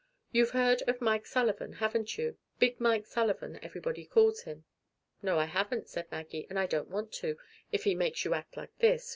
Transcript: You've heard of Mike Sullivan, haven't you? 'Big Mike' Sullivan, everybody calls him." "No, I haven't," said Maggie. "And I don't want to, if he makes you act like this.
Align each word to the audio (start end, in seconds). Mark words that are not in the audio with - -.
You've 0.31 0.49
heard 0.49 0.81
of 0.87 0.99
Mike 0.99 1.27
Sullivan, 1.27 1.73
haven't 1.73 2.17
you? 2.17 2.35
'Big 2.57 2.79
Mike' 2.79 3.05
Sullivan, 3.05 3.59
everybody 3.61 4.03
calls 4.03 4.41
him." 4.41 4.65
"No, 5.21 5.37
I 5.37 5.45
haven't," 5.45 5.89
said 5.89 6.09
Maggie. 6.11 6.47
"And 6.49 6.57
I 6.57 6.65
don't 6.65 6.89
want 6.89 7.11
to, 7.21 7.37
if 7.71 7.83
he 7.83 7.93
makes 7.93 8.25
you 8.25 8.33
act 8.33 8.57
like 8.57 8.75
this. 8.79 9.09